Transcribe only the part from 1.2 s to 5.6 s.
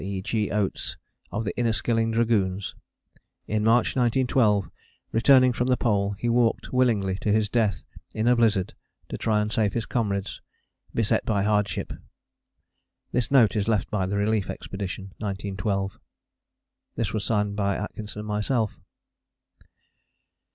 of the Inniskilling Dragoons. In March 1912, returning